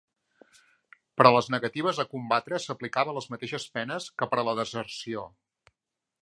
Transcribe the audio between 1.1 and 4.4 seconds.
Per a les negatives a combatre s'aplicaven les mateixes penes que